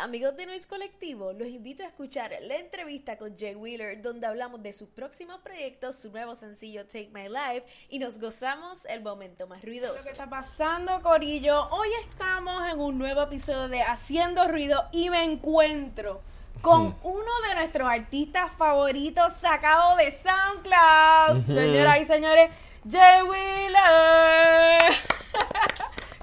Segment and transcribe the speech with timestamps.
[0.00, 4.62] amigos de Noise Colectivo, los invito a escuchar la entrevista con Jay Wheeler, donde hablamos
[4.62, 9.46] de sus próximos proyectos, su nuevo sencillo Take My Life y nos gozamos el momento
[9.46, 9.96] más ruidoso.
[9.96, 15.10] Lo que está pasando, Corillo, hoy estamos en un nuevo episodio de Haciendo Ruido y
[15.10, 16.22] me encuentro
[16.62, 21.44] con uno de nuestros artistas favoritos sacado de SoundCloud.
[21.44, 22.50] Señoras y señores,
[22.90, 24.92] Jay Wheeler.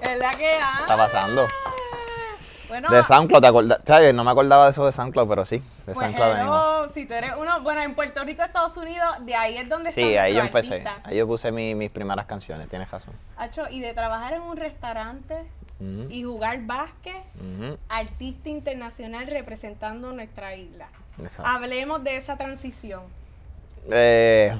[0.00, 0.80] es la que anda.
[0.80, 1.46] está pasando?
[2.68, 4.14] Bueno, De SoundCloud, ¿te ¿sabes?
[4.14, 6.56] No me acordaba de eso de SoundCloud, pero sí, de pues SoundCloud venimos.
[6.82, 9.90] hello, si tú eres uno, bueno, en Puerto Rico, Estados Unidos, de ahí es donde
[9.90, 10.84] Sí, ahí yo empecé.
[11.04, 13.14] Ahí yo puse mi- mis primeras canciones, tienes razón.
[13.36, 15.46] Hacho, y de trabajar en un restaurante
[16.10, 17.22] y jugar básquet,
[17.88, 20.88] artista internacional representando nuestra isla.
[21.22, 21.42] exacto.
[21.50, 23.02] Hablemos de esa transición.
[23.90, 24.52] Eh,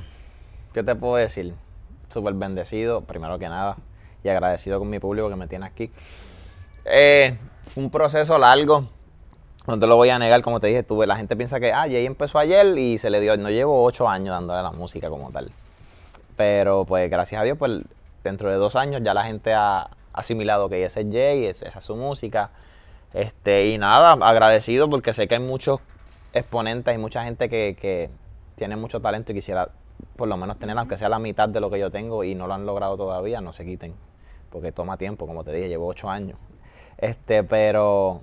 [0.73, 1.55] ¿Qué te puedo decir?
[2.09, 3.77] Súper bendecido, primero que nada,
[4.25, 5.91] y agradecido con mi público que me tiene aquí.
[6.85, 8.85] Eh, fue un proceso largo,
[9.67, 11.83] no te lo voy a negar, como te dije, tuve, la gente piensa que, ah,
[11.83, 15.31] Jay empezó ayer y se le dio, no llevo ocho años dándole la música como
[15.31, 15.51] tal.
[16.37, 17.83] Pero pues gracias a Dios, pues
[18.25, 21.79] dentro de dos años ya la gente ha asimilado que ese es Jay, es- esa
[21.79, 22.51] es su música.
[23.13, 25.81] Este, y nada, agradecido porque sé que hay muchos
[26.33, 28.11] exponentes y mucha gente que, que
[28.57, 29.71] tiene mucho talento y quisiera
[30.17, 32.47] por lo menos tener aunque sea la mitad de lo que yo tengo y no
[32.47, 33.95] lo han logrado todavía, no se quiten.
[34.51, 36.39] Porque toma tiempo, como te dije, llevo ocho años.
[36.99, 38.23] Este, pero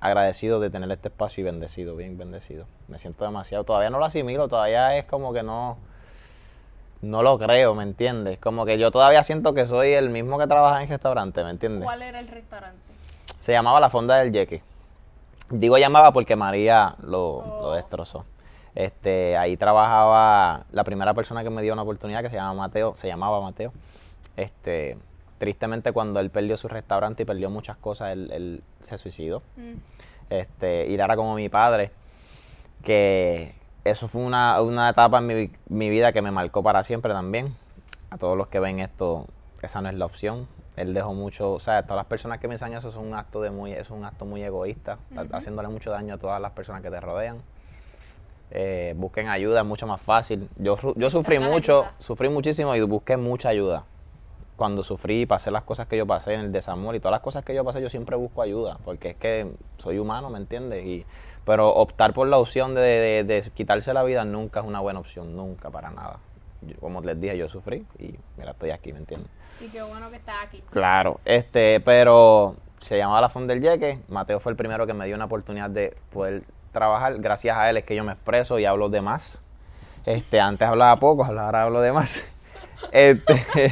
[0.00, 2.66] agradecido de tener este espacio y bendecido, bien bendecido.
[2.88, 5.76] Me siento demasiado, todavía no lo asimilo, todavía es como que no,
[7.02, 8.38] no lo creo, ¿me entiendes?
[8.38, 11.50] Como que yo todavía siento que soy el mismo que trabaja en el restaurante, ¿me
[11.50, 11.84] entiendes?
[11.84, 12.78] ¿Cuál era el restaurante?
[13.38, 14.62] Se llamaba La Fonda del Yeque.
[15.50, 17.60] Digo llamaba porque María lo, Oh.
[17.62, 18.24] lo destrozó.
[18.74, 22.94] Este, ahí trabajaba la primera persona que me dio una oportunidad que se llama Mateo,
[22.94, 23.72] se llamaba Mateo.
[24.36, 24.96] Este,
[25.40, 29.42] tristemente cuando él perdió su restaurante y perdió muchas cosas, él, él se suicidó.
[29.56, 29.72] Mm.
[30.28, 31.90] Este, y era como mi padre,
[32.84, 37.14] que eso fue una, una etapa en mi, mi vida que me marcó para siempre
[37.14, 37.56] también.
[38.10, 39.26] A todos los que ven esto,
[39.62, 40.46] esa no es la opción.
[40.76, 43.40] Él dejó mucho, o sea, todas las personas que me enseñan eso es un acto
[43.40, 44.98] de muy, es un acto muy egoísta,
[45.32, 47.38] haciéndole mucho daño a todas las personas que te rodean.
[48.50, 50.50] Eh, busquen ayuda, es mucho más fácil.
[50.58, 51.94] Yo, yo sufrí mucho, ayuda.
[51.98, 53.84] sufrí muchísimo y busqué mucha ayuda.
[54.60, 57.22] Cuando sufrí y pasé las cosas que yo pasé en el desamor y todas las
[57.22, 60.84] cosas que yo pasé, yo siempre busco ayuda, porque es que soy humano, ¿me entiendes?
[60.84, 61.06] Y,
[61.46, 64.98] pero optar por la opción de, de- de quitarse la vida nunca es una buena
[65.00, 66.18] opción, nunca, para nada.
[66.60, 69.30] Yo, como les dije, yo sufrí y mira, estoy aquí, ¿me entiendes?
[69.62, 70.62] Y qué bueno que está aquí.
[70.68, 74.00] Claro, este, pero se llamaba La Fonda del Yeque.
[74.08, 77.18] Mateo fue el primero que me dio una oportunidad de poder trabajar.
[77.18, 79.42] Gracias a él es que yo me expreso y hablo de más.
[80.04, 82.22] Este, antes hablaba poco, ahora hablo de más.
[82.92, 83.70] Este,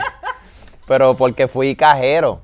[0.88, 2.40] pero porque fui cajero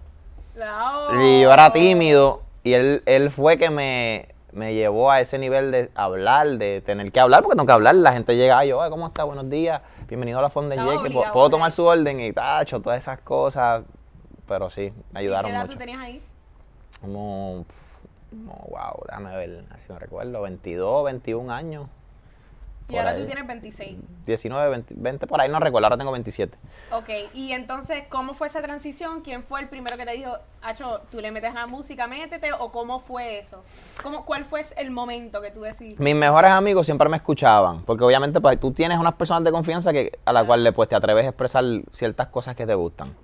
[1.19, 5.72] y yo era tímido y él, él fue que me, me llevó a ese nivel
[5.72, 7.94] de hablar, de tener que hablar, porque tengo que hablar.
[7.97, 9.25] La gente llega, ay, yo, ¿cómo está?
[9.25, 10.97] Buenos días, bienvenido a la Fonda Yeque.
[10.97, 12.21] obligado ¿Puedo tomar su orden?
[12.21, 13.83] Y tacho, todas esas cosas.
[14.47, 15.72] Pero sí, me ¿Y ayudaron qué edad mucho.
[15.72, 16.22] tú tenías ahí?
[17.00, 17.65] Como,
[18.31, 21.87] como, wow, déjame ver, así me recuerdo, 22, 21 años.
[22.89, 23.21] Y ahora ahí.
[23.21, 23.97] tú tienes 26.
[24.27, 26.56] 19, 20, 20 por ahí, no recuerdo, ahora tengo 27.
[26.93, 29.22] Ok, y entonces, ¿cómo fue esa transición?
[29.22, 32.53] ¿Quién fue el primero que te dijo, Acho, tú le metes a la música, métete?
[32.53, 33.62] ¿O cómo fue eso?
[34.03, 36.03] ¿Cómo, ¿Cuál fue el momento que tú decidiste?
[36.03, 39.93] Mis mejores amigos siempre me escuchaban, porque obviamente pues, tú tienes unas personas de confianza
[39.93, 43.15] que, a la cual le, pues, te atreves a expresar ciertas cosas que te gustan.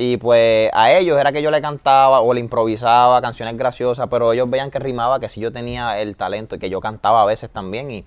[0.00, 4.32] Y pues a ellos era que yo le cantaba o le improvisaba canciones graciosas, pero
[4.32, 7.26] ellos veían que rimaba, que si yo tenía el talento y que yo cantaba a
[7.26, 7.90] veces también.
[7.90, 8.04] Y,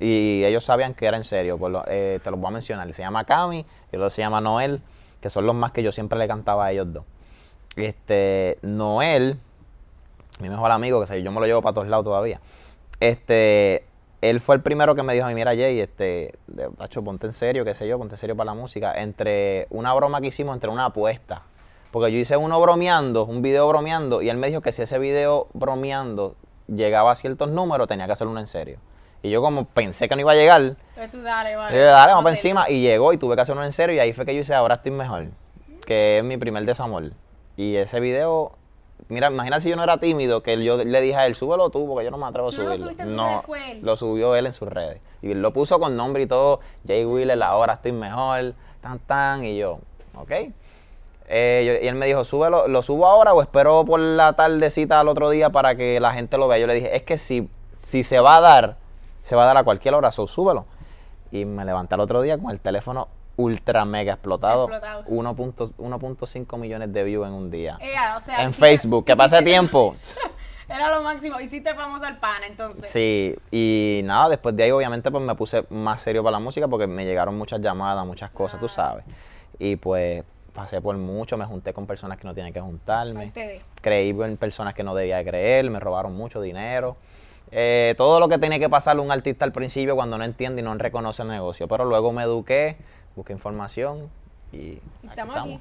[0.00, 1.58] y ellos sabían que era en serio.
[1.58, 2.92] Pues, lo- eh, te los voy a mencionar.
[2.92, 3.66] Se llama Cami y
[3.96, 4.80] el otro se llama Noel,
[5.20, 7.04] que son los más que yo siempre le cantaba a ellos dos.
[7.76, 9.38] Este, Noel,
[10.40, 12.40] mi mejor amigo, que sé, yo me lo llevo para todos lados todavía.
[13.00, 13.84] Este,
[14.20, 16.34] él fue el primero que me dijo, mira Jay, este,
[16.78, 18.92] tacho, ponte en serio, qué sé yo, ponte en serio para la música.
[19.00, 21.42] Entre una broma que hicimos, entre una apuesta.
[21.90, 24.98] Porque yo hice uno bromeando, un video bromeando, y él me dijo que si ese
[24.98, 26.34] video bromeando
[26.66, 28.78] llegaba a ciertos números, tenía que hacer uno en serio.
[29.24, 31.74] Y yo como pensé que no iba a llegar, Entonces tú dale, vale.
[31.78, 32.68] yo dale, vamos para encima.
[32.68, 33.96] Y llegó y tuve que hacer uno en serio.
[33.96, 35.28] Y ahí fue que yo hice Ahora estoy mejor.
[35.86, 37.10] Que es mi primer desamor.
[37.56, 38.52] Y ese video,
[39.08, 41.86] mira, imagina si yo no era tímido, que yo le dije a él, súbelo tú,
[41.88, 43.26] porque yo no me atrevo a ¿Tú no lo subirlo.
[43.32, 43.78] redes, fue él?
[43.82, 45.00] lo subió él en sus redes.
[45.22, 46.60] Y él lo puso con nombre y todo.
[46.86, 48.52] Jay Wheeler, ahora estoy mejor.
[48.82, 49.42] Tan, tan.
[49.44, 49.78] Y yo,
[50.16, 50.32] ok.
[51.28, 55.00] Eh, yo- y él me dijo, súbelo, ¿lo subo ahora o espero por la tardecita
[55.00, 56.58] al otro día para que la gente lo vea?
[56.58, 58.76] Yo le dije, es que si, si se va a dar,
[59.24, 60.66] se va a dar a cualquier hora, so, súbelo.
[61.32, 64.64] Y me levanté al otro día con el teléfono ultra mega explotado.
[64.64, 65.04] Explotado.
[65.06, 67.78] 1.5 millones de views en un día.
[68.18, 69.96] O sea, en Facebook, que pase tiempo.
[70.68, 71.40] Era lo máximo.
[71.40, 72.86] Hiciste famoso al pan, entonces.
[72.90, 76.68] Sí, y nada, después de ahí obviamente pues me puse más serio para la música
[76.68, 79.06] porque me llegaron muchas llamadas, muchas cosas, tú sabes.
[79.58, 80.22] Y pues
[80.52, 83.32] pasé por mucho, me junté con personas que no tienen que juntarme.
[83.80, 86.98] Creí en personas que no debía de creer, me robaron mucho dinero.
[87.56, 90.64] Eh, todo lo que tiene que pasar un artista al principio cuando no entiende y
[90.64, 91.68] no reconoce el negocio.
[91.68, 92.76] Pero luego me eduqué,
[93.14, 94.10] busqué información
[94.52, 95.60] y Y aquí estamos aquí.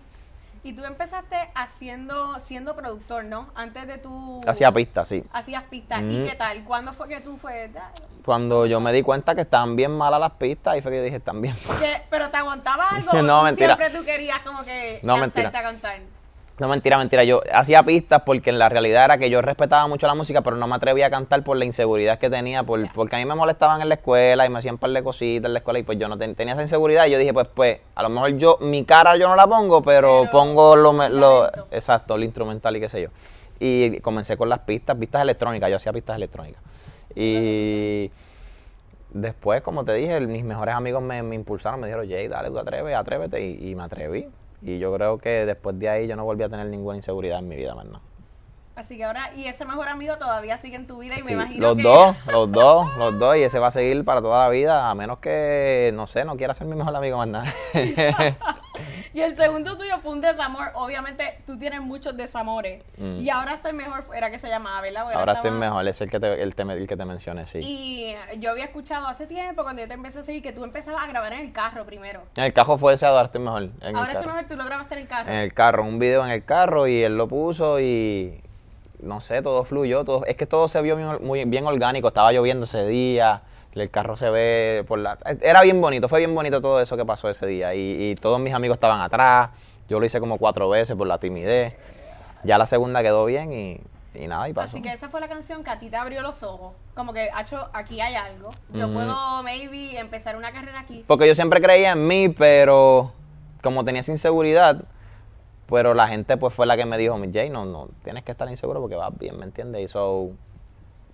[0.65, 3.47] Y tú empezaste haciendo, siendo productor, ¿no?
[3.53, 4.41] Antes de tu...
[4.47, 5.21] Hacía pistas, sí.
[5.33, 6.01] Hacías pistas.
[6.01, 6.29] ¿Y Ujú.
[6.29, 6.63] qué tal?
[6.63, 7.69] ¿Cuándo fue que tú fue?
[7.77, 7.91] "Ah,
[8.25, 11.03] Cuando yo me di cuenta que estaban bien malas las pistas, ahí fue que yo
[11.03, 12.01] dije, están bien malas.
[12.09, 13.21] ¿Pero te aguantaba algo?
[13.21, 13.75] No, tú mentira.
[13.75, 15.49] siempre tú querías como que No, mentira.
[15.49, 15.99] a cantar?
[16.59, 17.23] No, mentira, mentira.
[17.23, 20.55] Yo hacía pistas porque en la realidad era que yo respetaba mucho la música, pero
[20.55, 23.33] no me atrevía a cantar por la inseguridad que tenía, por, porque a mí me
[23.33, 25.97] molestaban en la escuela y me hacían par de cositas en la escuela y pues
[25.97, 28.57] yo no ten- tenía esa inseguridad y yo dije, pues, pues, a lo mejor yo,
[28.61, 32.87] mi cara yo no la pongo, pero, Pero pongo lo, exacto, lo instrumental y qué
[32.89, 33.09] sé yo.
[33.59, 36.61] Y comencé con las pistas, pistas electrónicas, yo hacía pistas electrónicas.
[37.15, 38.11] Y
[39.09, 42.59] después, como te dije, mis mejores amigos me, me impulsaron, me dijeron, Jay, dale, tú
[42.59, 44.27] atreves, atrévete, y, y me atreví.
[44.63, 47.47] Y yo creo que después de ahí yo no volví a tener ninguna inseguridad en
[47.47, 48.01] mi vida, más nada.
[48.75, 51.67] Así que ahora, y ese mejor amigo todavía sigue en tu vida y me imagino
[51.67, 51.83] los que...
[51.83, 54.95] dos, los dos, los dos, y ese va a seguir para toda la vida, a
[54.95, 57.53] menos que, no sé, no quiera ser mi mejor amigo más nada.
[59.13, 60.71] Y el segundo tuyo fue un desamor.
[60.73, 62.83] Obviamente tú tienes muchos desamores.
[62.97, 63.19] Mm.
[63.19, 65.03] Y ahora estoy mejor, era que se llamaba, ¿verdad?
[65.03, 67.45] Porque Ahora estoy estaba- mejor, es el que te, el, te- el que te mencioné,
[67.45, 67.59] sí.
[67.61, 71.03] Y yo había escuchado hace tiempo, cuando yo te empecé a seguir, que tú empezabas
[71.03, 72.21] a grabar en el carro primero.
[72.37, 73.69] En el cajo fue ese ahora estoy mejor.
[73.81, 74.35] En ahora esto carro.
[74.35, 75.29] mejor, tú lo grabaste en el carro.
[75.31, 78.41] En el carro, un video en el carro y él lo puso y
[78.99, 82.31] no sé, todo fluyó, todo, es que todo se vio muy, muy bien orgánico, estaba
[82.31, 83.41] lloviendo ese día,
[83.81, 85.17] el carro se ve por la...
[85.41, 88.39] Era bien bonito, fue bien bonito todo eso que pasó ese día y, y todos
[88.39, 89.49] mis amigos estaban atrás,
[89.89, 91.73] yo lo hice como cuatro veces por la timidez,
[92.43, 93.81] ya la segunda quedó bien y,
[94.13, 94.77] y nada, y pasó.
[94.77, 96.73] Así que esa fue la canción que a ti te abrió los ojos.
[96.95, 98.49] Como que, Hacho, aquí hay algo.
[98.73, 101.03] Yo puedo, maybe, empezar una carrera aquí.
[101.07, 103.11] Porque yo siempre creía en mí, pero
[103.61, 104.83] como tenía esa inseguridad,
[105.67, 108.31] pero la gente pues fue la que me dijo, "Mi Jay, no, no, tienes que
[108.31, 109.81] estar inseguro porque vas bien, ¿me entiendes?
[109.81, 110.31] Y so,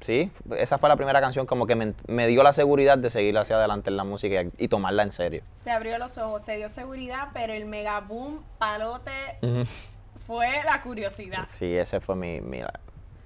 [0.02, 3.38] sí, esa fue la primera canción como que me, me dio la seguridad de seguir
[3.38, 5.44] hacia adelante en la música y, y tomarla en serio.
[5.64, 9.12] Te abrió los ojos, te dio seguridad, pero el mega boom, palote,
[10.26, 11.48] fue la curiosidad.
[11.50, 12.70] Sí, ese fue mi, mi- ese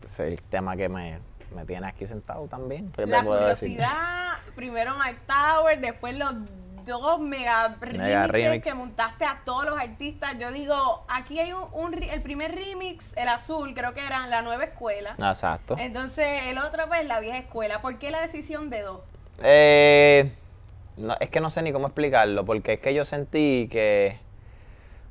[0.05, 1.19] es el tema que me,
[1.55, 2.89] me tiene aquí sentado también.
[2.91, 3.29] ¿Qué te La decir?
[3.31, 6.33] curiosidad, primero Mike Tower, después los
[6.85, 8.63] dos mega, Mega remixes remix.
[8.63, 10.37] que montaste a todos los artistas.
[10.39, 14.41] Yo digo, aquí hay un, un el primer remix, el azul, creo que era la
[14.41, 15.15] nueva escuela.
[15.17, 15.75] Exacto.
[15.79, 17.81] Entonces, el otro, pues, la vieja escuela.
[17.81, 18.99] ¿Por qué la decisión de dos?
[19.41, 20.31] Eh,
[20.97, 24.19] no, es que no sé ni cómo explicarlo, porque es que yo sentí que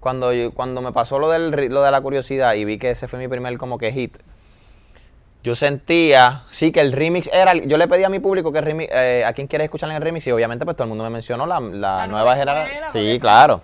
[0.01, 3.09] cuando, yo- cuando me pasó lo, del, lo de la curiosidad y vi que ese
[3.09, 4.17] fue mi primer como que hit,
[5.43, 8.65] yo sentía, sí, que el remix era, yo le pedí a mi público que el
[8.65, 11.11] remix, eh, a quién quiere escuchar el remix y obviamente pues todo el mundo me
[11.11, 12.93] mencionó la, la La nueva generación.
[12.93, 13.61] Sí, claro.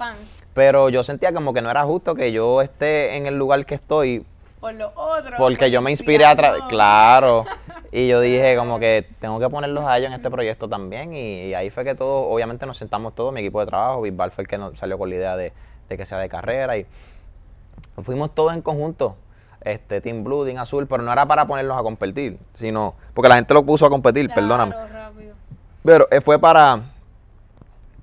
[0.55, 3.77] Pero yo sentía como que no era justo que yo esté en el lugar que
[3.77, 4.27] estoy
[4.59, 5.37] Por lo otro.
[5.39, 7.45] porque por yo me inspiré a través, claro.
[7.93, 11.15] Y yo dije como que tengo que ponerlos a ellos en este proyecto también.
[11.15, 14.33] Y, y ahí fue que todos, obviamente nos sentamos todos, mi equipo de trabajo, Bisbal
[14.33, 15.53] fue el que nos salió con la idea de,
[15.89, 16.77] de que sea de carrera.
[16.77, 16.87] Y
[18.03, 19.17] fuimos todos en conjunto,
[19.63, 23.37] este Team Blue, Team Azul, pero no era para ponerlos a competir, sino, porque la
[23.37, 24.75] gente lo puso a competir, Claro, perdóname.
[24.93, 25.35] rápido.
[25.85, 26.83] Pero eh, fue para,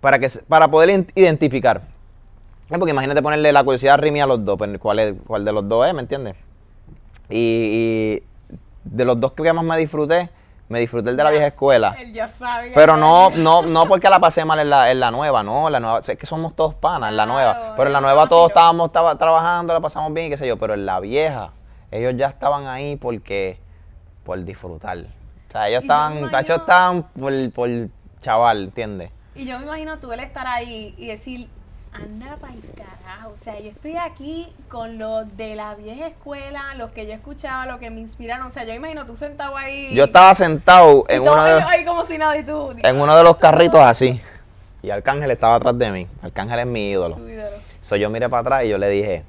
[0.02, 1.82] para, que, para poder identificar.
[2.70, 5.46] Eh, Porque imagínate ponerle la curiosidad a Rimi a los dos, pues, ¿cuál, es, cuál
[5.46, 6.36] de los dos es, ¿me entiendes?
[7.30, 8.24] Y, y
[8.84, 10.30] de los dos que más me disfruté,
[10.68, 11.96] me disfruté el de la vieja escuela.
[12.00, 12.72] Él ya sabía.
[12.74, 15.80] Pero no, no, no porque la pasé mal en la, en la nueva, no, la
[15.80, 17.54] nueva, es que somos todos panas en la nueva.
[17.54, 20.48] Claro, Pero en la nueva todos estábamos estaba, trabajando, la pasamos bien y qué sé
[20.48, 21.52] yo, pero en la vieja,
[21.92, 23.60] ellos ya estaban ahí porque,
[24.24, 24.98] por disfrutar.
[24.98, 27.70] O sea, ellos estaban, imagino- ellos estaban por, por
[28.22, 29.12] chaval, ¿entiendes?
[29.36, 31.48] Y yo me imagino tú el estar ahí y decir,
[31.96, 33.32] anda para el carajo.
[33.34, 37.66] O sea, yo estoy aquí con los de la vieja escuela, los que yo escuchaba,
[37.66, 38.48] los que me inspiraron.
[38.48, 39.94] O sea, yo imagino tú sentado ahí.
[39.94, 42.76] Yo estaba sentado en uno de los, ahí como si nada y tú.
[42.78, 44.20] en uno de los carritos así.
[44.82, 46.08] Y Arcángel estaba atrás de mí.
[46.22, 47.16] Arcángel es mi ídolo.
[47.16, 47.58] tu ídolo.
[47.82, 49.24] So, yo miré para atrás y yo le dije,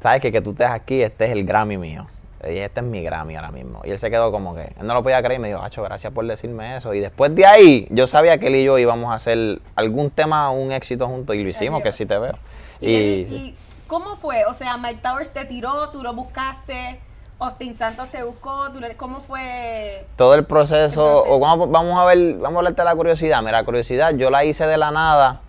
[0.00, 2.06] ¿sabes que Que tú estés aquí, este es el Grammy mío.
[2.46, 3.80] Le dije, este es mi Grammy ahora mismo.
[3.84, 5.82] Y él se quedó como que, él no lo podía creer y me dijo, Hacho,
[5.82, 6.94] gracias por decirme eso.
[6.94, 10.50] Y después de ahí, yo sabía que él y yo íbamos a hacer algún tema,
[10.50, 12.34] un éxito juntos y lo hicimos, que sí te veo.
[12.80, 13.54] ¿Y, Y, él- y
[13.88, 14.44] cómo fue?
[14.44, 17.00] O sea, Mike Towers te tiró, tú lo buscaste,
[17.40, 20.06] Austin Santos te buscó, tú le- ¿cómo fue?
[20.16, 21.34] todo el proceso, El proceso.
[21.34, 23.40] o vamos, vamos a ver, vamos a hablarte de la curiosidad.
[23.42, 25.40] Mira, la curiosidad yo la hice de la nada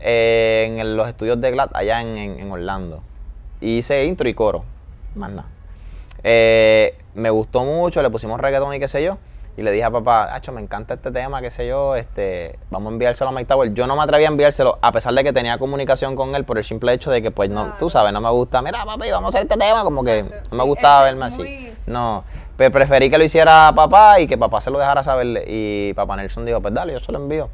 [0.00, 3.02] eh, en los estudios de GLAD allá en, en- en Orlando.
[3.60, 4.64] Y hice intro y coro,
[5.14, 5.48] más nada.
[6.24, 9.18] Eh, me gustó mucho, le pusimos reggaetón y qué sé yo.
[9.56, 12.90] Y le dije a papá, Acho, me encanta este tema, qué sé yo, este, vamos
[12.90, 13.72] a enviárselo a Mike Tower.
[13.72, 16.58] Yo no me atreví a enviárselo, a pesar de que tenía comunicación con él por
[16.58, 19.32] el simple hecho de que, pues, no, tú sabes, no me gusta, mira, papi, vamos
[19.32, 21.36] a hacer este tema, como que no me gustaba verme así.
[21.36, 22.24] muy- No,
[22.56, 25.44] pero preferí que lo hiciera papá y que papá se lo dejara saber.
[25.46, 27.48] Y papá Nelson dijo, pues dale, yo se lo envío.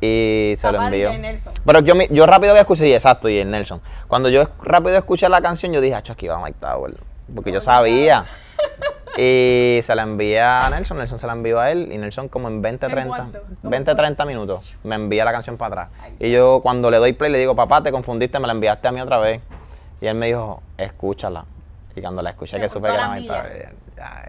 [0.00, 1.10] Y se lo envió.
[1.64, 3.80] Pero yo, yo rápido que escuché, sí, exacto, y el Nelson.
[4.08, 6.94] Cuando yo rápido escuché la canción, yo dije, acho, aquí va Mike Tower.
[7.34, 8.24] Porque yo sabía.
[9.16, 12.48] Y se la envié a Nelson, Nelson se la envió a él, y Nelson como
[12.48, 13.40] en 20, ¿En 30, cuánto?
[13.42, 13.94] ¿Cómo 20, fue?
[13.94, 16.00] 30 minutos me envía la canción para atrás.
[16.02, 16.16] Ay.
[16.18, 18.92] Y yo cuando le doy play le digo, papá, te confundiste, me la enviaste a
[18.92, 19.42] mí otra vez.
[20.00, 21.44] Y él me dijo, escúchala.
[21.94, 23.28] Y cuando la escuché Se que supe que era Mike.
[23.28, 23.74] Tower,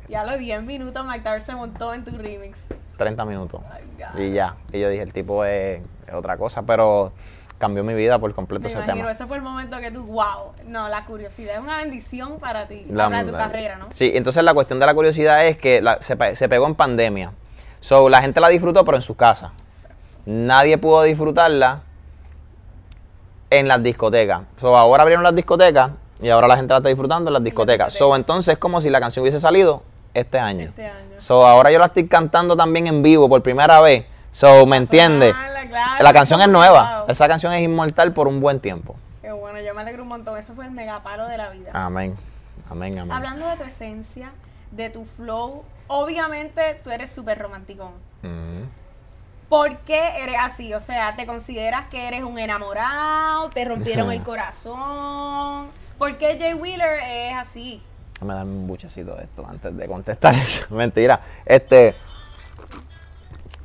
[0.09, 2.65] ya, a los 10 minutos Mike Tower se montó en tu remix.
[2.97, 3.61] 30 minutos.
[3.61, 4.19] God.
[4.19, 4.55] Y ya.
[4.71, 7.13] Y yo dije, el tipo es, es otra cosa, pero
[7.57, 9.11] cambió mi vida por completo Me ese imagino, tema.
[9.11, 12.85] ese fue el momento que tú, wow, no, la curiosidad es una bendición para ti,
[12.89, 13.87] La- para tu carrera, ¿no?
[13.91, 16.75] Sí, entonces la cuestión de la curiosidad es que la- se, pe- se pegó en
[16.75, 17.31] pandemia.
[17.79, 19.51] So, la gente la disfrutó, pero en su casa.
[20.25, 21.81] Nadie pudo disfrutarla
[23.49, 24.43] en las discotecas.
[24.59, 25.91] So, ahora abrieron las discotecas
[26.21, 27.93] y ahora la gente la está disfrutando en las discotecas.
[27.93, 29.83] So, entonces es como si la canción hubiese salido
[30.13, 30.65] este año.
[30.65, 31.15] Este año.
[31.17, 34.05] So, ahora yo la estoy cantando también en vivo por primera vez.
[34.33, 35.35] So, ¿me entiendes?
[35.69, 37.05] claro, La canción es nueva.
[37.07, 38.95] Esa canción es inmortal por un buen tiempo.
[39.21, 41.69] Qué bueno, yo me alegro un montón, eso fue el megapalo de la vida.
[41.71, 42.17] Amén.
[42.67, 43.11] Amén, amén.
[43.11, 44.31] Hablando de tu esencia,
[44.71, 47.91] de tu flow, obviamente tú eres súper romanticón.
[48.23, 48.63] Mm.
[49.49, 50.73] ¿Por qué eres así?
[50.73, 53.51] O sea, ¿te consideras que eres un enamorado?
[53.51, 55.67] ¿Te rompieron el corazón?
[55.99, 57.83] ¿Por qué Jay Wheeler es así?
[58.15, 60.73] Déjame darme un buchecito de esto antes de contestar eso.
[60.73, 61.21] Mentira.
[61.45, 61.95] Este.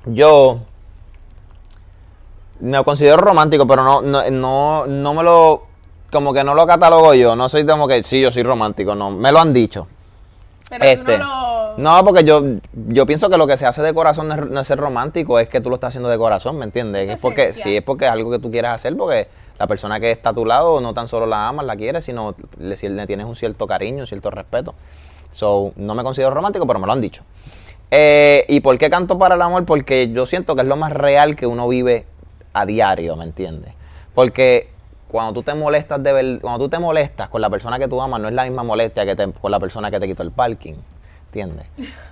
[0.06, 0.60] Yo.
[2.60, 5.62] Me considero romántico, pero no, no, no, no me lo.
[6.10, 7.36] Como que no lo catalogo yo.
[7.36, 8.94] No soy como que sí, yo soy romántico.
[8.94, 9.86] No, me lo han dicho.
[10.70, 11.78] Pero Este, tú no lo...
[11.78, 12.42] No, porque yo,
[12.88, 15.38] yo pienso que lo que se hace de corazón no es, no es ser romántico,
[15.38, 17.08] es que tú lo estás haciendo de corazón, ¿me entiendes?
[17.08, 19.28] Es porque, sí, es porque es algo que tú quieres hacer, porque
[19.58, 22.34] la persona que está a tu lado no tan solo la amas, la quieres, sino
[22.58, 24.74] le, si- le tienes un cierto cariño, un cierto respeto.
[25.30, 27.22] So, no me considero romántico, pero me lo han dicho.
[27.90, 29.64] Eh, ¿Y por qué canto para el amor?
[29.64, 32.04] Porque yo siento que es lo más real que uno vive
[32.52, 33.72] a diario, ¿me entiendes?
[34.14, 34.68] Porque
[35.08, 38.00] cuando tú te molestas de ver, cuando tú te molestas con la persona que tú
[38.02, 40.32] amas, no es la misma molestia que te- con la persona que te quitó el
[40.32, 40.74] parking,
[41.26, 41.66] ¿entiendes?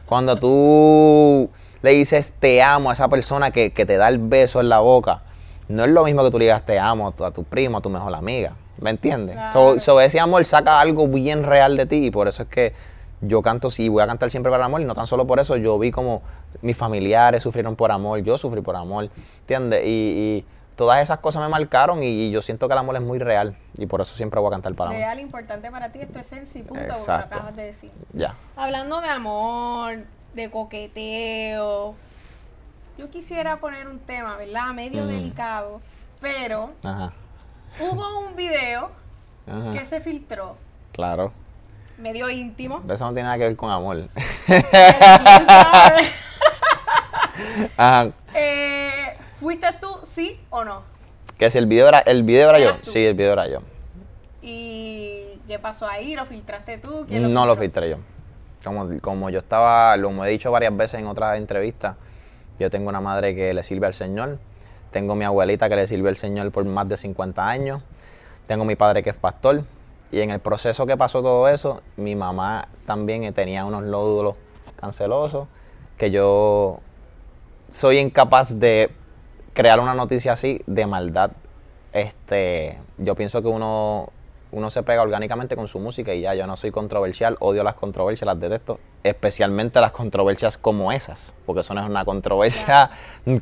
[0.06, 1.50] Cuando tú
[1.83, 4.78] le dices te amo a esa persona que, que te da el beso en la
[4.78, 5.23] boca,
[5.68, 7.78] no es lo mismo que tú le digas te amo a tu, a tu primo,
[7.78, 9.37] a tu mejor amiga, ¿me entiendes?
[9.37, 9.52] Claro.
[9.75, 12.73] So- so ese amor saca algo bien real de ti y por eso es que
[13.20, 15.38] yo canto sí, voy a cantar siempre para el amor y no tan solo por
[15.40, 16.23] eso, yo vi como
[16.62, 19.85] mis familiares sufrieron por amor, yo sufrí por amor, ¿entiendes?
[19.87, 20.44] Y, y
[20.76, 23.56] todas esas cosas me marcaron y, y yo siento que el amor es muy real
[23.78, 25.00] y por eso siempre voy a cantar para amor.
[25.00, 27.35] Real, importante para ti es tu esencia y punto, lo Exacto.
[27.37, 27.90] acabas de decir.
[28.12, 28.35] Ya.
[28.56, 29.99] Hablando de amor,
[30.35, 31.94] de coqueteo,
[32.99, 34.73] yo quisiera poner un tema, ¿verdad?
[34.75, 35.08] Medio Mm.
[35.08, 35.80] delicado,
[36.20, 37.12] pero Ajá.
[37.80, 38.90] hubo un video
[39.46, 39.73] Ajá.
[39.73, 40.56] que se filtró,
[40.92, 41.32] Claro.
[41.98, 42.82] Medio íntimo.
[42.88, 43.98] Eso no tiene nada que ver con amor.
[47.76, 48.10] Ajá.
[48.34, 50.82] Eh, ¿Fuiste tú, sí o no?
[51.38, 52.76] Que si el video era, el video era yo.
[52.82, 53.58] Sí, el video era yo.
[54.42, 56.14] ¿Y qué pasó ahí?
[56.14, 57.04] ¿Lo filtraste tú?
[57.06, 57.96] ¿Quién No lo filtré yo.
[58.64, 61.96] Como, como yo estaba, lo he dicho varias veces en otras entrevistas,
[62.58, 64.38] yo tengo una madre que le sirve al Señor,
[64.90, 67.82] tengo mi abuelita que le sirve al Señor por más de 50 años,
[68.48, 69.62] tengo mi padre que es pastor,
[70.12, 74.36] y en el proceso que pasó todo eso, mi mamá también tenía unos nódulos
[74.76, 75.48] cancerosos,
[75.98, 76.80] que yo
[77.70, 78.90] soy incapaz de
[79.52, 81.32] crear una noticia así de maldad.
[81.92, 84.10] Este, yo pienso que uno,
[84.52, 87.75] uno se pega orgánicamente con su música y ya, yo no soy controversial, odio las
[87.75, 92.90] controversias, las detesto, especialmente las controversias como esas, porque eso no es una controversia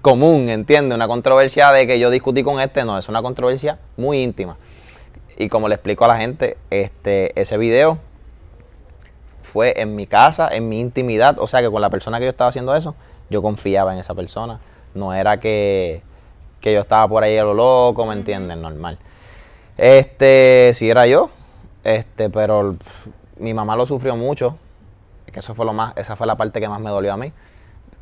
[0.00, 0.94] común, ¿entiendes?
[0.94, 4.56] Una controversia de que yo discutí con este, no, es una controversia muy íntima.
[5.36, 7.98] Y como le explico a la gente, este, ese video
[9.42, 12.30] fue en mi casa, en mi intimidad, o sea que con la persona que yo
[12.30, 12.94] estaba haciendo eso,
[13.30, 14.60] yo confiaba en esa persona.
[14.94, 16.02] No era que,
[16.60, 18.62] que yo estaba por ahí a lo loco, ¿me entienden?
[18.62, 18.98] Normal.
[19.76, 21.30] Este, si era yo,
[21.82, 22.76] este, pero
[23.38, 24.56] mi mamá lo sufrió mucho,
[25.32, 27.32] que eso fue lo más, esa fue la parte que más me dolió a mí.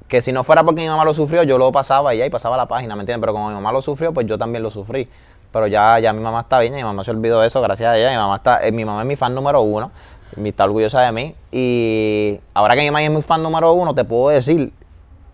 [0.06, 2.58] Que si no fuera porque mi mamá lo sufrió, yo lo pasaba y y pasaba
[2.58, 3.22] la página, ¿me entiendes?
[3.22, 5.08] Pero como mi mamá lo sufrió, pues yo también lo sufrí.
[5.52, 7.98] Pero ya, ya mi mamá está bien, mi mamá se olvidó de eso, gracias a
[7.98, 8.10] ella.
[8.10, 9.90] Mi mamá está, eh, mi mamá es mi fan número uno,
[10.36, 11.34] y está orgullosa de mí.
[11.50, 14.72] Y ahora que mi mamá es mi fan número uno, te puedo decir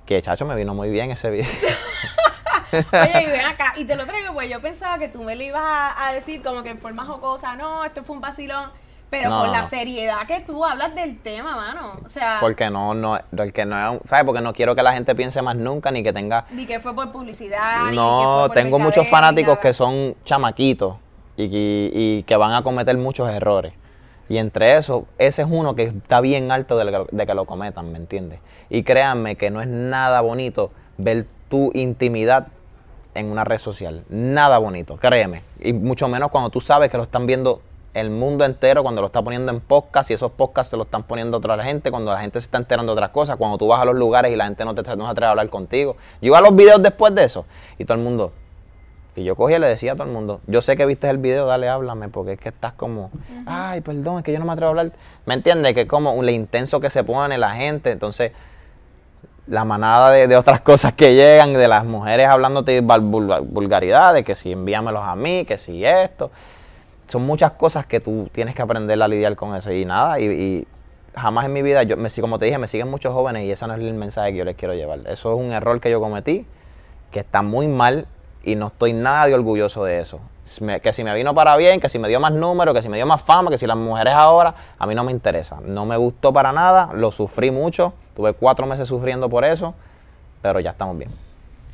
[0.04, 1.46] que chacho me vino muy bien ese video.
[2.72, 5.42] Oye, y ven acá, y te lo traigo, pues yo pensaba que tú me lo
[5.42, 8.70] ibas a, a decir como que en forma jocosa, no, esto fue un vacilón.
[9.11, 9.67] Pero No, con no, la no.
[9.69, 11.93] seriedad que tú hablas del tema, mano.
[12.05, 14.25] O sea, Porque no, no, porque no ¿sabes?
[14.25, 16.95] Porque no quiero que la gente piense más nunca ni que tenga ni que fue
[16.95, 17.85] por publicidad.
[17.85, 20.97] ni que No, fue por tengo muchos fanáticos que son chamaquitos
[21.37, 23.73] y, que- y que van a cometer muchos errores.
[24.29, 27.47] Y entre eso, ese es uno que está bien alto de, lo- de que lo
[27.47, 28.41] cometan, ¿me entiendes?
[28.69, 32.49] Y créanme que no es nada bonito ver tu intimidad
[33.15, 34.05] en una red social.
[34.11, 35.43] Nada bonito, créeme.
[35.61, 37.62] Y mucho menos cuando tú sabes que lo están viendo
[37.95, 41.02] el mundo entero, cuando lo está poniendo en podcast y esos podcasts se lo están
[41.02, 43.68] poniendo a otra gente, cuando la gente se está enterando de otras cosas, cuando tú
[43.68, 45.97] vas a los lugares y la gente no, te, no se atreve a hablar contigo.
[46.21, 47.47] Yo iba a los videos después de eso
[47.78, 48.33] y todo el mundo,
[49.18, 51.18] y yo cogía y le decía a todo el mundo, yo sé que viste el
[51.18, 53.11] video, dale, háblame, porque es que estás como,
[53.47, 54.92] ay, perdón, es que yo no me atrevo a hablar.
[55.26, 55.75] ¿Me entiendes?
[55.75, 57.90] Que es como un, intenso que se pone la gente.
[57.90, 58.30] Entonces,
[59.49, 64.52] la manada de, de otras cosas que llegan, de las mujeres hablándote vulgaridades, que si
[64.52, 66.30] envíamelos a mí, que si esto.
[67.09, 69.73] Son muchas cosas que tú tienes que aprender a lidiar con eso.
[69.73, 70.67] Y nada, y,
[71.15, 73.67] jamás en mi vida, yo me, como te dije, me siguen muchos jóvenes y ese
[73.67, 75.00] no es el mensaje que yo les quiero llevar.
[75.07, 76.47] Eso es un error que yo cometí,
[77.11, 78.07] que está muy mal
[78.43, 80.21] y no estoy nada de orgulloso de eso.
[80.83, 82.97] Que si me vino para bien, que si me dio más número, que si me
[82.97, 85.61] dio más fama, que si las mujeres ahora, a mí no me interesa.
[85.62, 89.75] No me gustó para nada, lo sufrí mucho, tuve cuatro meses sufriendo por eso,
[90.41, 91.11] pero ya estamos bien.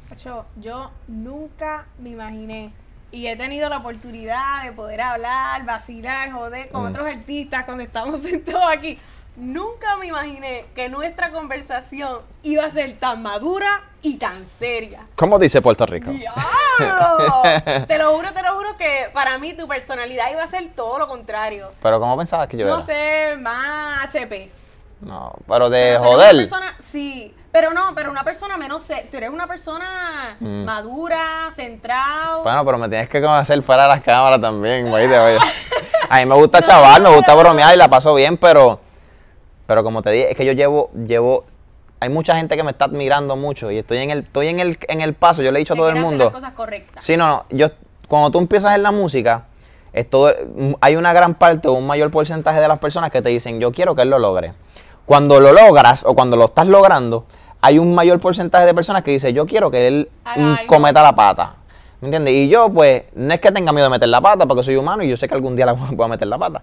[0.09, 2.73] Cacho, yo nunca me imaginé
[3.15, 6.87] y he tenido la oportunidad de poder hablar, vacilar, joder con Mm.
[6.87, 8.99] otros artistas cuando estamos sentados aquí.
[9.37, 15.07] Nunca me imaginé que nuestra conversación iba a ser tan madura y tan seria.
[15.17, 16.11] ¿Cómo dice Puerto Rico?
[16.13, 17.43] ¡Diablo!
[17.89, 20.99] te lo juro, te lo juro que para mí tu personalidad iba a ser todo
[21.01, 21.73] lo contrario.
[21.83, 22.83] Pero ¿cómo pensabas que yo No era?
[22.87, 24.51] sé, más HP.
[25.01, 26.37] No, pero de Pero joder.
[26.37, 28.83] persona- sí, pero no, pero una persona menos.
[28.83, 30.65] se- Tú eres una persona Mm.
[30.65, 32.43] madura, centrado.
[32.43, 35.07] Bueno, pero me tienes que conocer fuera de las cámaras también, güey.
[36.11, 38.81] a- mí me gusta chaval, me gusta bromear y la paso bien, pero
[39.67, 41.45] pero como te dije, es que yo llevo llevo
[42.01, 44.77] hay mucha gente que me está admirando mucho y estoy en el estoy en el
[44.89, 46.25] en el paso, yo le he dicho a todo el hacer mundo.
[46.25, 47.05] las cosas correctas.
[47.05, 47.69] Sí, no, no, yo
[48.09, 49.45] cuando tú empiezas en la música,
[49.93, 50.35] es todo-
[50.81, 53.71] hay una gran parte o un mayor porcentaje de las personas que te dicen, "Yo
[53.71, 54.53] quiero que él lo logre."
[55.07, 57.27] Cuando lo logras o cuando lo estás logrando,
[57.65, 60.67] hay un mayor porcentaje de personas que dice, "Yo quiero que él Haga mm, algo".
[60.67, 61.55] cometa la pata."
[62.01, 62.35] ¿Me entiendes?
[62.35, 65.03] Y yo, pues, no es que tenga miedo de meter la pata, porque soy humano
[65.03, 66.63] y yo sé que algún día la voy a meter la pata.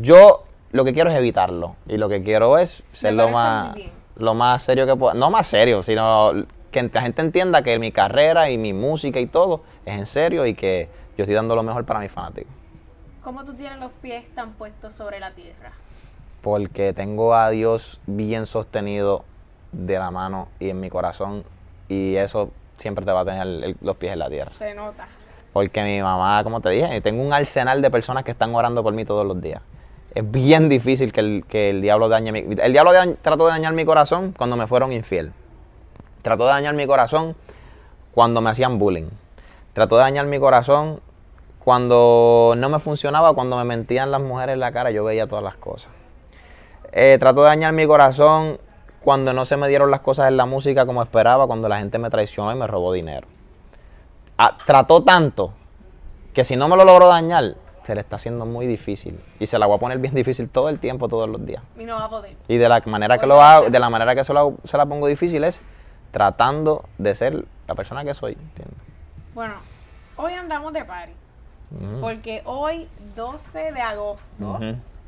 [0.00, 1.74] Yo lo que quiero es evitarlo.
[1.88, 3.74] Y lo que quiero es ser lo más,
[4.16, 5.14] lo más serio que pueda.
[5.14, 6.32] No más serio, sino
[6.70, 10.46] que la gente entienda que mi carrera y mi música y todo es en serio
[10.46, 12.52] y que yo estoy dando lo mejor para mis fanáticos.
[13.22, 15.72] ¿Cómo tú tienes los pies tan puestos sobre la tierra?
[16.40, 19.24] Porque tengo a Dios bien sostenido
[19.72, 21.44] de la mano y en mi corazón.
[21.88, 24.52] Y eso siempre te va a tener el- los pies en la tierra.
[24.52, 25.06] Se nota.
[25.52, 28.92] Porque mi mamá, como te dije, tengo un arsenal de personas que están orando por
[28.94, 29.60] mí todos los días.
[30.14, 32.38] Es bien difícil que el, que el diablo dañe mi...
[32.58, 35.32] El diablo dañ- trató de dañar mi corazón cuando me fueron infiel.
[36.22, 37.34] Trató de dañar mi corazón
[38.12, 39.08] cuando me hacían bullying.
[39.72, 41.00] Trató de dañar mi corazón
[41.58, 45.44] cuando no me funcionaba, cuando me mentían las mujeres en la cara, yo veía todas
[45.44, 45.90] las cosas.
[46.92, 48.58] Eh, trató de dañar mi corazón
[49.02, 51.98] cuando no se me dieron las cosas en la música como esperaba, cuando la gente
[51.98, 53.26] me traicionó y me robó dinero.
[54.38, 55.52] Ah, trató tanto
[56.32, 59.20] que si no me lo logró dañar, se le está haciendo muy difícil.
[59.38, 61.62] Y se la voy a poner bien difícil todo el tiempo, todos los días.
[61.78, 62.36] Y no va a poder.
[62.48, 64.86] Y de la manera que lo hago, de la manera que se la, se la
[64.86, 65.60] pongo difícil es
[66.10, 68.32] tratando de ser la persona que soy.
[68.32, 68.76] ¿entiendes?
[69.34, 69.54] Bueno,
[70.16, 71.12] hoy andamos de party.
[71.72, 72.00] Ujú.
[72.00, 74.58] Porque hoy, 12 de agosto,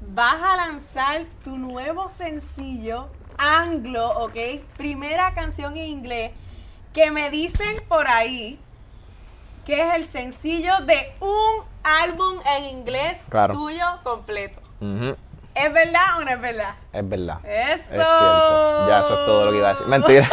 [0.01, 4.37] vas a lanzar tu nuevo sencillo, Anglo, ¿ok?
[4.77, 6.33] Primera canción en inglés,
[6.93, 8.59] que me dicen por ahí
[9.65, 13.55] que es el sencillo de un álbum en inglés Claro.
[13.55, 14.61] tuyo completo.
[15.55, 16.75] ¿Es verdad o no es verdad?
[16.93, 17.39] Es verdad.
[17.45, 17.73] ¡Eso!
[17.75, 18.89] Es cierto.
[18.89, 19.87] Ya eso es todo lo que iba a decir.
[19.87, 20.29] Mentira.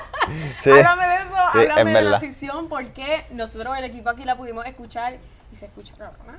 [0.60, 0.70] sí.
[0.70, 4.36] Háblame de eso, Sí, háblame es de la sección, porque nosotros el equipo aquí la
[4.36, 5.16] pudimos escuchar
[5.52, 6.38] y se escucha cabrona.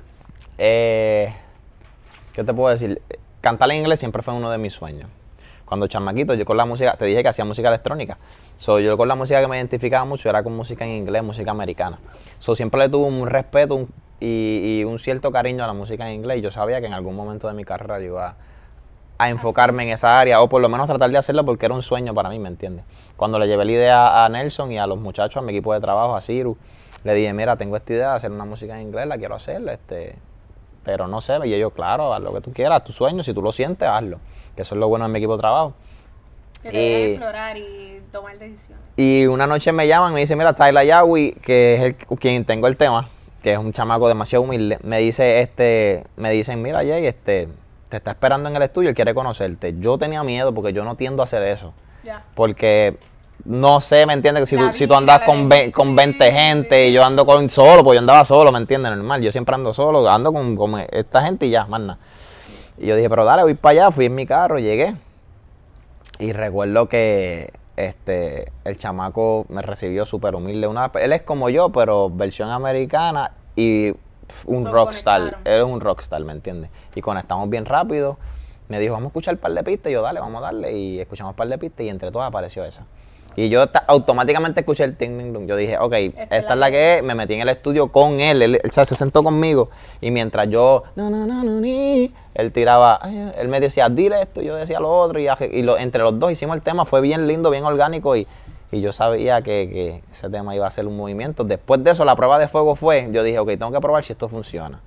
[0.58, 1.34] Eh,
[2.32, 3.02] ¿Qué te puedo decir?
[3.40, 5.08] Cantar en inglés siempre fue uno de mis sueños.
[5.68, 8.16] Cuando chamaquito, yo con la música, te dije que hacía música electrónica.
[8.56, 11.50] So, yo con la música que me identificaba mucho era con música en inglés, música
[11.50, 11.98] americana.
[12.38, 16.08] So, siempre le tuve un respeto un- y, y un cierto cariño a la música
[16.08, 16.38] en inglés.
[16.38, 18.34] Y yo sabía que en algún momento de mi carrera yo iba
[19.18, 21.82] a enfocarme en esa área, o por lo menos tratar de hacerlo porque era un
[21.82, 22.84] sueño para mí, ¿me entiendes?
[23.16, 25.80] Cuando le llevé la idea a Nelson y a los muchachos, a mi equipo de
[25.80, 26.56] trabajo, a Ciru,
[27.04, 29.60] le dije, mira, tengo esta idea de hacer una música en inglés, la quiero hacer,
[29.68, 30.16] este,
[30.84, 33.42] pero no sé, y ellos, claro, haz lo que tú quieras, tu sueño, si tú
[33.42, 34.18] lo sientes, hazlo.
[34.56, 35.74] Que eso es lo bueno de mi equipo de trabajo.
[36.62, 38.82] Que te Eh, explorar y tomar decisiones.
[38.96, 42.66] Y una noche me llaman, me dicen, mira, Tyler Yahweh, que es el, quien tengo
[42.66, 43.08] el tema,
[43.42, 47.48] que es un chamaco demasiado humilde, me dice, este, me dicen, mira Jay, este,
[47.88, 49.74] te está esperando en el estudio, él quiere conocerte.
[49.78, 51.72] Yo tenía miedo porque yo no tiendo a hacer eso.
[52.02, 52.24] Ya.
[52.34, 52.98] Porque
[53.44, 54.48] no sé, ¿me entiendes?
[54.48, 57.24] Si, La tú, si tú andas con, ve- con sí, 20 gente y yo ando
[57.24, 58.90] con solo, pues yo andaba solo, ¿me entiendes?
[58.94, 61.98] Normal, yo siempre ando solo, ando con, con esta gente y ya, más nada.
[62.76, 64.94] Y yo dije, pero dale, voy para allá, fui en mi carro, llegué.
[66.18, 70.66] Y recuerdo que este el chamaco me recibió súper humilde.
[70.66, 73.92] Una, él es como yo, pero versión americana y
[74.46, 75.38] un rockstar.
[75.44, 76.70] Él es un rockstar, ¿me entiendes?
[76.94, 78.18] Y conectamos bien rápido.
[78.68, 79.90] Me dijo, vamos a escuchar un par de pistas.
[79.90, 80.76] Y yo, dale, vamos a darle.
[80.76, 82.84] Y escuchamos un par de pistas y entre todas apareció esa.
[83.40, 85.46] Y yo automáticamente escuché el ting, ting, ting.
[85.46, 87.02] Yo dije, ok, esta, es la es la que es.
[87.04, 88.42] Me metí en el estudio con él.
[88.42, 89.70] Él, él, se se sentó conmigo.
[90.00, 94.22] Y mientras yo, no, no, no, no, ni, él tiraba, ay, él me decía, dile
[94.22, 94.42] esto.
[94.42, 95.20] Y yo decía lo otro.
[95.20, 96.84] Y, aje- y lo- entre los dos hicimos el tema.
[96.84, 98.16] Fue bien lindo, bien orgánico.
[98.16, 98.26] Y,
[98.72, 101.44] y yo sabía que, que ese tema iba a ser un movimiento.
[101.44, 104.14] Después de eso, la prueba de fuego fue, yo dije, ok, tengo que probar si
[104.14, 104.80] esto funciona.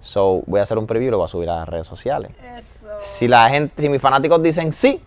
[0.00, 2.30] So, voy a hacer un preview y lo voy a subir a las redes sociales.
[2.56, 2.88] Eso.
[3.00, 5.00] Si la gente, si mis fanáticos dicen sí,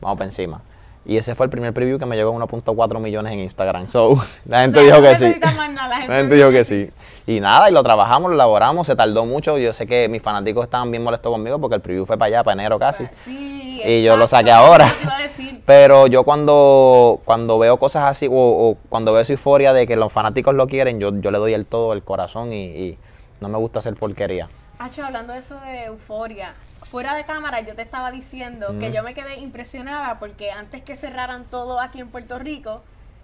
[0.00, 0.62] vamos para encima.
[1.06, 3.88] Y ese fue el primer preview que me llegó a 1.4 millones en Instagram.
[3.88, 5.24] So, la gente O sea, dijo que sí.
[5.40, 5.54] más
[5.88, 6.90] la gente La gente dijo que sí.
[7.26, 9.56] Y nada, y lo trabajamos, lo elaboramos, se tardó mucho.
[9.58, 12.44] Yo sé que mis fanáticos estaban bien molestos conmigo porque el preview fue para allá,
[12.44, 13.06] para enero casi.
[13.24, 14.86] Sí, Y yo lo saqué ahora.
[14.88, 15.62] eso te iba a decir.
[15.66, 19.96] Pero yo cuando, cuando veo cosas así, o, o cuando veo esa euforia de que
[19.96, 22.98] los fanáticos lo quieren, yo, yo le doy el todo, el corazón y, y
[23.40, 24.48] no me gusta hacer porquería.
[24.78, 29.02] Hacho, hablando de eso de euforia, fuera de cámara yo te estaba diciendo que yo
[29.02, 32.82] me quedé impresionada porque antes que cerraran todo aquí en Puerto Rico,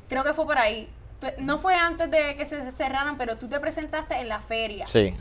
[0.09, 0.89] creo que fue por ahí.
[1.39, 5.15] No fue antes de que se cerraran, pero tú te presentaste en la feria, Sí.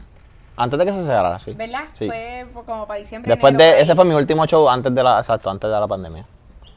[0.58, 1.54] Antes de que se cerrara, sí.
[1.54, 1.86] ¿verdad?
[1.94, 2.06] Sí.
[2.08, 3.30] Fue por- como para diciembre.
[3.32, 5.88] Después enero, de, ese fue mi último show antes de la, exacto, antes de la
[5.88, 6.26] pandemia.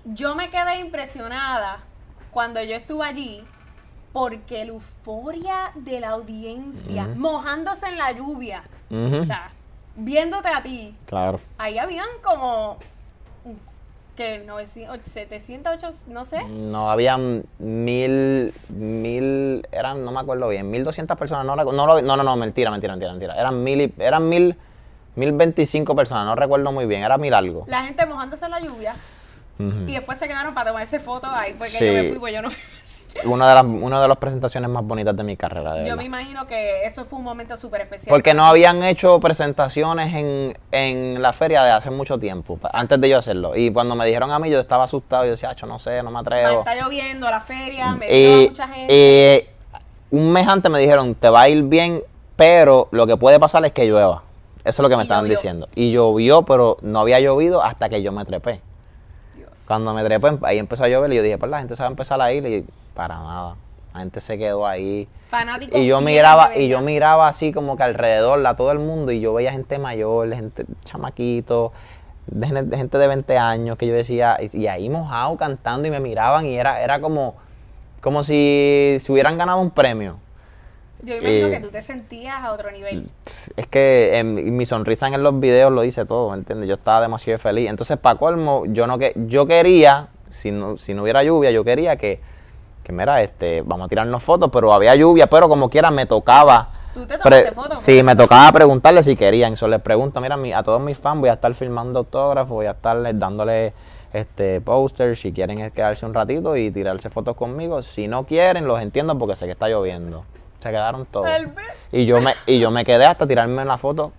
[0.04, 1.78] Yo me quedé impresionada
[2.32, 3.44] cuando yo estuve allí
[4.12, 9.50] porque la euforia de la audiencia, mojándose en la lluvia, o sea,
[9.98, 11.40] viéndote a ti, Claro.
[11.58, 12.78] ahí habían como
[14.16, 16.42] que 900, 700, 800, no sé.
[16.48, 22.02] No, habían mil, mil, eran, no me acuerdo bien, mil doscientas personas, no, no, lo-
[22.02, 23.34] no, no, no, mentira, mentira, mentira, mentira.
[23.37, 24.56] Eran mil, y- eran mil,
[25.14, 27.64] mil veinticinco personas, no recuerdo muy bien, era mil algo.
[27.68, 28.96] La gente mojándose en la lluvia
[29.61, 31.87] y después se quedaron para tomarse fotos ahí porque Sí.
[31.87, 32.48] yo me fui, pues yo no.
[33.24, 35.96] Una de las, una de las presentaciones más bonitas de mi carrera, de Yo verdad.
[35.96, 38.10] me imagino que eso fue un momento súper especial.
[38.10, 43.08] Porque no habían hecho presentaciones en, en la feria de hace mucho tiempo, antes de
[43.08, 43.56] yo hacerlo.
[43.56, 46.10] Y cuando me dijeron a mí, yo estaba asustado, yo decía, "Acho, no sé, no
[46.10, 46.60] me atrevo.
[46.60, 49.48] está lloviendo, la feria, me Y, mucha gente.
[50.12, 52.02] y un mes antes me dijeron, te va a ir bien,
[52.36, 54.22] pero lo que puede pasar es que llueva.
[54.60, 55.36] Eso es lo que me Y estaban llovió.
[55.36, 55.68] diciendo.
[55.74, 58.60] Y llovió, pero no había llovido hasta que yo me trepé.
[59.68, 61.88] Cuando me trepé, ahí empezó a llover y yo dije, pues la gente se va
[61.88, 62.46] a empezar a ir.
[62.46, 63.57] Y para nada.
[63.92, 65.07] La gente se quedó ahí.
[65.28, 69.12] Fanáticos Y yo miraba, y yo miraba así como que alrededor a todo el mundo
[69.12, 71.72] y yo veía gente mayor, gente chamaquito,
[72.26, 72.46] de,
[72.78, 76.46] gente de 20 años que yo decía, y, y ahí mojado cantando y me miraban
[76.46, 77.35] y era, era como,
[78.00, 80.16] como si se hubieran ganado un premio.
[81.02, 83.08] Yo imagino que tú te sentías a otro nivel.
[83.56, 86.68] Es que en mi sonrisa en los videos lo dice todo, ¿me entiendes?
[86.68, 87.70] Yo estaba demasiado feliz.
[87.70, 91.62] Entonces, para colmo, yo no que yo quería, si no, si no hubiera lluvia, yo
[91.64, 92.20] quería que,
[92.82, 96.70] que mira, este, vamos a tirarnos fotos, pero había lluvia, pero como quiera me tocaba.
[96.92, 97.80] ¿Tú te tomaste fotos?
[97.80, 99.52] Sí, me tocaba preguntarle si querían.
[99.52, 102.66] Eso les pregunto, mira, mi- a todos mis fans voy a estar filmando autógrafos, voy
[102.66, 103.72] a estar dándole
[104.12, 107.82] este posters, si quieren quedarse un ratito y tirarse fotos conmigo.
[107.82, 110.24] Si no quieren, los entiendo porque sé que está lloviendo.
[110.60, 111.28] Se quedaron todos.
[111.92, 114.12] Y yo me, y yo me quedé hasta tirarme una foto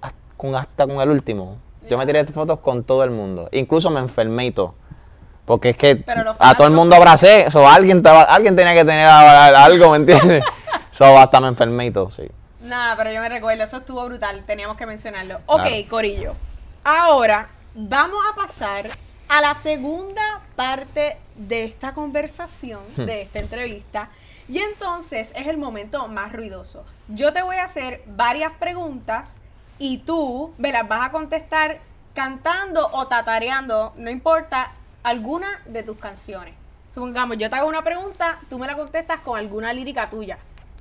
[0.00, 1.58] hasta con, hasta con el último.
[1.88, 3.48] Yo me tiré fotos con todo el mundo.
[3.52, 4.74] Incluso me enfermé y todo.
[5.44, 6.02] Porque es que
[6.38, 7.50] a todo el mundo abracé.
[7.50, 10.42] So, alguien, te alguien tenía que tener algo, ¿me entiendes?
[10.90, 12.22] so, hasta me enfermé y todo, sí.
[12.60, 15.40] Nada, pero yo me recuerdo, eso estuvo brutal, teníamos que mencionarlo.
[15.46, 15.88] Ok, Claro.
[15.90, 16.32] Corillo.
[16.82, 18.86] Ahora vamos a pasar
[19.28, 23.04] a la segunda parte de esta conversación, Hmm.
[23.04, 24.08] de esta entrevista.
[24.48, 26.84] Y entonces es el momento más ruidoso.
[27.08, 29.38] Yo te voy a hacer varias preguntas
[29.78, 31.80] y tú me las vas a contestar
[32.14, 36.54] cantando o tatareando, no importa, alguna de tus canciones.
[36.94, 40.38] Supongamos, yo te hago una pregunta, tú me la contestas con alguna lírica tuya.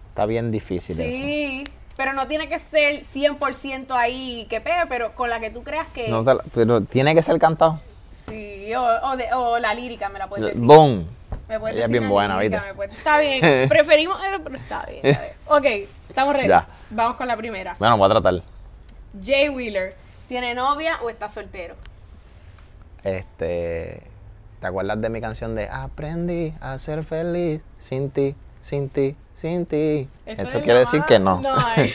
[0.10, 1.10] Está bien difícil eso.
[1.10, 1.64] Sí,
[1.98, 5.88] pero no tiene que ser 100% ahí que pegue, pero con la que tú creas
[5.88, 6.10] que...
[6.10, 6.24] No
[6.54, 7.80] pero tiene que ser cantado.
[8.28, 10.64] Sí, o, o de- o la lírica me la puedes decir.
[10.66, 11.08] Boom.
[11.48, 12.60] Me puedes Ella es bien buena, ¿viste?
[12.76, 15.00] puedes- Está bien, preferimos eso, pero está bien.
[15.04, 15.36] está bien.
[15.48, 16.48] Ok, estamos ready.
[16.48, 16.68] Ya.
[16.90, 17.76] Vamos con la primera.
[17.80, 18.42] Bueno, voy a tratar.
[19.24, 19.96] Jay Wheeler,
[20.28, 21.76] ¿tiene novia o está soltero?
[23.04, 24.02] Este.
[24.60, 29.16] ¿Te acuerdas de mi canción de Aprendí a ser feliz sin ti, sin ti?
[29.36, 30.08] sin ti.
[30.26, 31.42] Eso Eso, es quiere decir que no.
[31.76, 31.94] eh.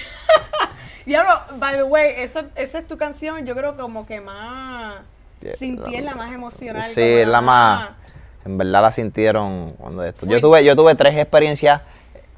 [1.07, 4.97] Diablo, by the way, esa, esa es tu canción, yo creo como que más...
[5.41, 6.83] Yeah, Sin ti es la más emocional.
[6.85, 7.91] Sí, es la más.
[8.49, 10.25] En verdad la sintieron cuando esto.
[10.25, 11.83] Yo tuve, yo tuve tres experiencias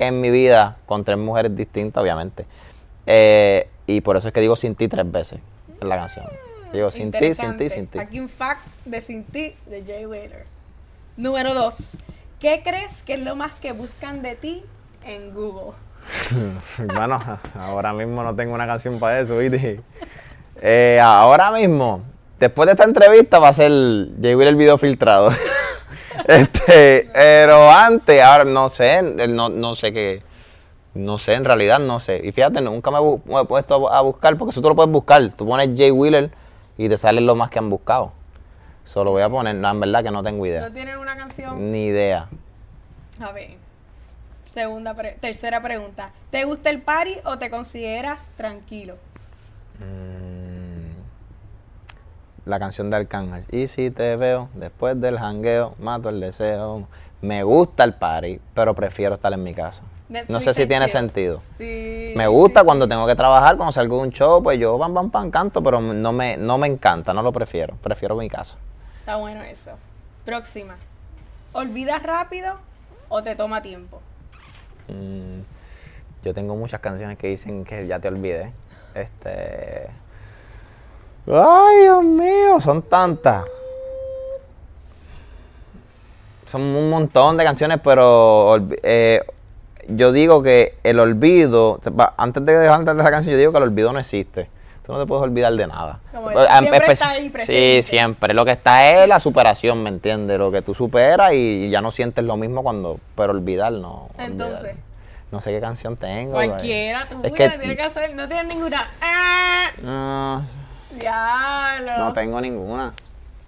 [0.01, 2.47] en mi vida con tres mujeres distintas, obviamente.
[3.07, 5.39] Eh, y por eso es que digo sin ti tres veces
[5.81, 6.27] en la canción.
[6.73, 8.01] Digo sin ti, sin ti, sin ti.
[8.01, 10.47] Aquí un fact de Sin ti de Jay Wheeler.
[11.17, 11.97] Número dos.
[12.41, 14.65] ¿Qué crees que es lo más que buscan de ti
[15.05, 15.75] en Google?
[16.93, 17.21] Bueno,
[17.55, 19.81] ahora mismo no tengo una canción para eso, ¿viste?
[20.61, 22.03] Eh, ahora mismo,
[22.41, 23.71] después de esta entrevista va a ser
[24.21, 25.31] Jay el video filtrado.
[26.27, 30.23] este, pero antes, ahora no sé, no, no sé qué,
[30.95, 32.21] no sé, en realidad no sé.
[32.25, 34.69] Y fíjate, nunca me he, bu- me he puesto a, a buscar, porque eso tú
[34.69, 35.31] lo puedes buscar.
[35.37, 36.31] Tú pones Jay Wheeler
[36.77, 38.13] y te salen lo más que han buscado.
[38.85, 40.71] Solo voy a poner, no, en verdad que no tengo ¿No idea.
[40.71, 41.71] tienen una canción?
[41.71, 42.29] Ni idea.
[43.21, 43.51] A ver.
[44.51, 46.11] Segunda pre- tercera pregunta.
[46.31, 48.97] ¿Te gusta el party o te consideras tranquilo?
[49.79, 50.50] Mm,
[52.51, 53.45] La canción de Arcángel.
[53.53, 56.89] Y si te veo después del jangueo, mato el deseo.
[57.23, 59.85] Me gusta el party, pero prefiero estar en mi casa.
[60.27, 60.93] no sé si tiene chill.
[60.93, 61.43] sentido.
[61.53, 62.13] Sí.
[62.17, 62.89] Me gusta sí, cuando sí.
[62.89, 65.81] tengo que trabajar, cuando salgo de un show, pues yo pam pam pam canto, pero
[65.81, 67.77] no me, no me encanta, no lo prefiero.
[67.77, 68.57] Prefiero mi casa.
[68.99, 69.71] Está bueno eso.
[70.25, 70.75] Próxima.
[71.53, 72.55] ¿Olvidas rápido
[73.09, 74.03] o te toma tiempo?
[74.89, 75.43] Mm,
[76.25, 78.53] yo tengo muchas canciones que dicen que ya te olvidé.
[78.97, 79.89] Este.
[81.33, 83.45] Ay, Dios mío, son tantas.
[86.47, 89.23] Son un montón de canciones, pero eh,
[89.87, 91.81] yo digo que el olvido,
[92.17, 94.49] antes de dejar de la canción, yo digo que el olvido no existe.
[94.85, 96.01] Tú no te puedes olvidar de nada.
[96.13, 97.83] Como siempre está ahí presente.
[97.83, 98.35] Sí, siempre.
[98.35, 100.37] Lo que está es la superación, ¿me entiendes?
[100.39, 102.99] Lo que tú superas y ya no sientes lo mismo cuando...
[103.15, 104.09] Pero olvidar, no.
[104.09, 104.31] olvidar.
[104.31, 104.77] Entonces.
[105.31, 106.33] No sé qué canción tengo.
[106.33, 108.85] Cualquiera, tú Es que no tienes que hacer, no tienes ninguna.
[109.01, 109.71] ¡Ah!
[109.81, 110.45] no,
[110.93, 111.99] Diablo.
[111.99, 112.93] no tengo ninguna.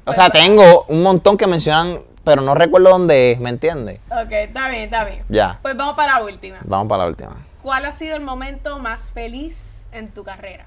[0.05, 4.00] O sea, tengo un montón que mencionan, pero no recuerdo dónde es, ¿me entiendes?
[4.11, 5.24] Ok, está bien, está bien.
[5.28, 5.59] Ya.
[5.62, 6.59] Pues vamos para la última.
[6.64, 7.37] Vamos para la última.
[7.62, 10.66] ¿Cuál ha sido el momento más feliz en tu carrera?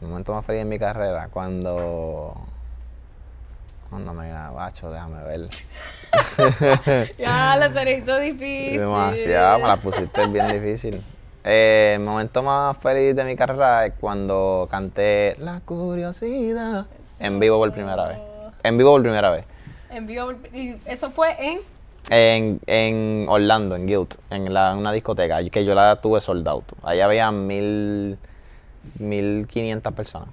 [0.00, 2.34] El momento más feliz en mi carrera, cuando...
[3.88, 5.48] Cuando me gabacho, déjame ver.
[7.18, 8.78] Ya, la se hizo difícil.
[8.80, 11.04] Demasiado, me la pusiste bien difícil.
[11.44, 16.86] Eh, el momento más feliz de mi carrera es cuando canté La curiosidad
[17.18, 18.18] en vivo por primera vez.
[18.62, 19.44] En vivo por primera vez.
[19.90, 21.58] En vivo, y eso fue en.
[22.08, 26.64] En, en Orlando, en Guild, en la, una discoteca, que yo la tuve sold out.
[26.82, 28.18] Ahí había mil,
[28.98, 30.28] mil quinientas personas.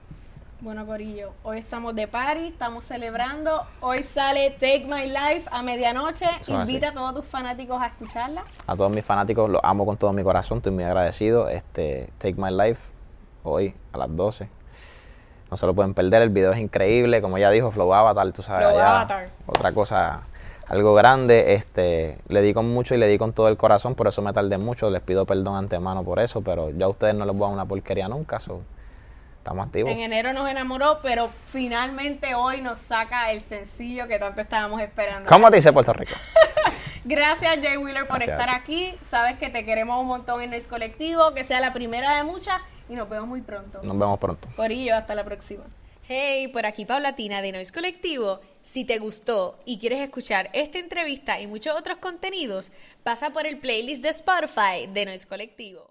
[0.60, 3.62] Bueno, Corillo, hoy estamos de party, estamos celebrando.
[3.80, 6.26] Hoy sale Take My Life a medianoche.
[6.26, 6.52] Así.
[6.52, 8.44] Invita a todos tus fanáticos a escucharla.
[8.66, 11.48] A todos mis fanáticos los amo con todo mi corazón, estoy muy agradecido.
[11.48, 12.82] Este, Take My Life,
[13.44, 14.50] hoy a las 12.
[15.52, 18.42] No se lo pueden perder, el video es increíble, como ya dijo, Flow Avatar, tú
[18.42, 19.30] sabes, Flow allá, Avatar.
[19.46, 20.24] otra cosa,
[20.68, 21.54] algo grande.
[21.54, 24.34] Este, le di con mucho y le di con todo el corazón, por eso me
[24.34, 27.46] tardé mucho, les pido perdón antemano por eso, pero ya a ustedes no les voy
[27.46, 28.64] a dar una porquería nunca, so,
[29.48, 29.92] estamos activos.
[29.92, 35.30] En enero nos enamoró, pero finalmente hoy nos saca el sencillo que tanto estábamos esperando.
[35.30, 36.14] ¿Cómo te dice Puerto Rico?
[37.06, 38.40] Gracias, Jay Wheeler, por Gracias.
[38.40, 38.94] estar aquí.
[39.02, 42.60] Sabes que te queremos un montón en Noise Colectivo, que sea la primera de muchas
[42.90, 43.80] y nos vemos muy pronto.
[43.84, 44.50] Nos vemos pronto.
[44.58, 45.64] Corillo, hasta la próxima.
[46.10, 48.42] Hey, por aquí Paulatina de Noise Colectivo.
[48.62, 52.72] Si te gustó y quieres escuchar esta entrevista y muchos otros contenidos,
[53.04, 55.90] pasa por el playlist de Spotify de Noise Colectivo.